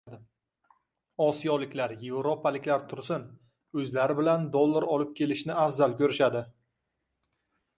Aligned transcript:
Osiyoliklar, 1.25 1.93
yevropaliklar 2.05 2.81
tursin, 2.93 3.27
o'zlari 3.83 4.17
bilan 4.21 4.49
dollar 4.57 4.89
olib 4.97 5.13
kelishni 5.21 5.57
afzal 5.67 5.95
ko'rishadi 6.01 6.43